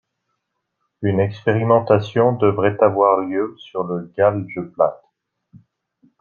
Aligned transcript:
Une 1.03 1.19
expérimentation 1.19 2.31
devrait 2.33 2.75
avoir 2.79 3.19
lieu 3.19 3.53
sur 3.59 3.83
le 3.83 4.11
Galgeplaat. 4.17 4.99